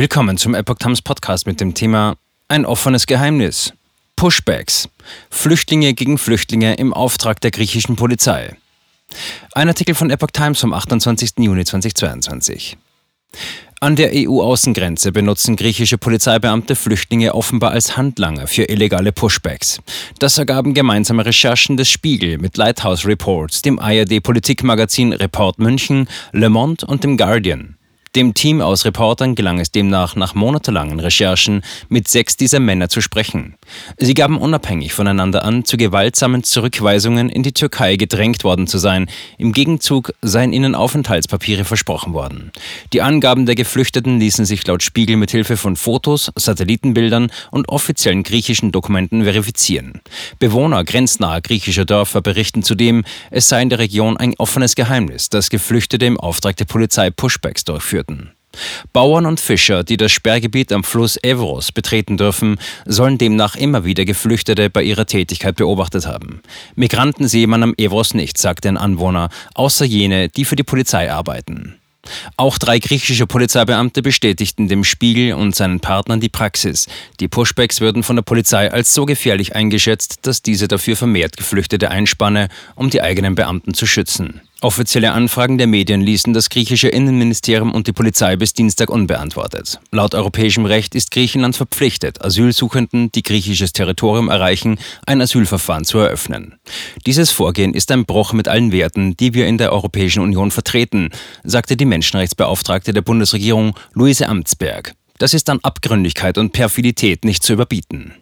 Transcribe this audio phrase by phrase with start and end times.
[0.00, 2.16] Willkommen zum Epoch Times Podcast mit dem Thema
[2.48, 3.74] Ein offenes Geheimnis.
[4.16, 4.88] Pushbacks.
[5.28, 8.56] Flüchtlinge gegen Flüchtlinge im Auftrag der griechischen Polizei.
[9.52, 11.32] Ein Artikel von Epoch Times vom 28.
[11.40, 12.78] Juni 2022.
[13.80, 19.82] An der EU-Außengrenze benutzen griechische Polizeibeamte Flüchtlinge offenbar als Handlanger für illegale Pushbacks.
[20.18, 26.86] Das ergaben gemeinsame Recherchen des Spiegel mit Lighthouse Reports, dem ARD-Politikmagazin Report München, Le Monde
[26.86, 27.76] und dem Guardian.
[28.16, 33.00] Dem Team aus Reportern gelang es demnach nach monatelangen Recherchen, mit sechs dieser Männer zu
[33.00, 33.54] sprechen.
[33.98, 39.08] Sie gaben unabhängig voneinander an, zu gewaltsamen Zurückweisungen in die Türkei gedrängt worden zu sein.
[39.38, 42.50] Im Gegenzug seien ihnen Aufenthaltspapiere versprochen worden.
[42.92, 48.24] Die Angaben der Geflüchteten ließen sich laut Spiegel mit Hilfe von Fotos, Satellitenbildern und offiziellen
[48.24, 50.00] griechischen Dokumenten verifizieren.
[50.40, 55.48] Bewohner grenznaher griechischer Dörfer berichten zudem, es sei in der Region ein offenes Geheimnis, dass
[55.48, 58.30] Geflüchtete im Auftrag der Polizei Pushbacks durchführen führten.
[58.92, 64.04] Bauern und Fischer, die das Sperrgebiet am Fluss Evros betreten dürfen, sollen demnach immer wieder
[64.04, 66.42] Geflüchtete bei ihrer Tätigkeit beobachtet haben.
[66.74, 71.12] Migranten sehe man am Evros nicht, sagte ein Anwohner, außer jene, die für die Polizei
[71.12, 71.76] arbeiten.
[72.36, 76.88] Auch drei griechische Polizeibeamte bestätigten dem Spiegel und seinen Partnern die Praxis.
[77.20, 81.90] Die Pushbacks würden von der Polizei als so gefährlich eingeschätzt, dass diese dafür vermehrt Geflüchtete
[81.90, 84.40] einspanne, um die eigenen Beamten zu schützen.
[84.62, 89.80] Offizielle Anfragen der Medien ließen das griechische Innenministerium und die Polizei bis Dienstag unbeantwortet.
[89.90, 96.56] Laut europäischem Recht ist Griechenland verpflichtet, Asylsuchenden, die griechisches Territorium erreichen, ein Asylverfahren zu eröffnen.
[97.06, 101.08] Dieses Vorgehen ist ein Bruch mit allen Werten, die wir in der Europäischen Union vertreten,
[101.42, 104.92] sagte die Menschenrechtsbeauftragte der Bundesregierung Luise Amtsberg.
[105.16, 108.14] Das ist an Abgründigkeit und Perfidität nicht zu überbieten.